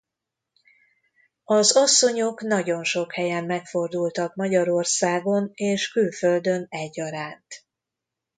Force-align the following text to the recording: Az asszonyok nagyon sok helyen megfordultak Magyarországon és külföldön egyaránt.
Az 1.43 1.75
asszonyok 1.77 2.41
nagyon 2.41 2.83
sok 2.83 3.13
helyen 3.13 3.45
megfordultak 3.45 4.35
Magyarországon 4.35 5.51
és 5.53 5.91
külföldön 5.91 6.65
egyaránt. 6.69 7.65